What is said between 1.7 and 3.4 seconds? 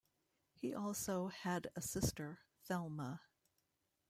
a sister, Thelma.